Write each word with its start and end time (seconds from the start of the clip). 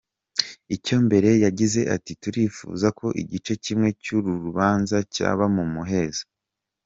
Icya 0.75 0.97
mbere 1.05 1.29
yagize 1.45 1.81
ati 1.95 2.11
“Turifuza 2.21 2.87
ko 2.99 3.07
igice 3.21 3.53
kimwe 3.63 3.89
cy’uru 4.01 4.29
rubanza 4.45 4.97
cyaba 5.13 5.45
mu 5.55 5.63
muhezo”. 5.73 6.23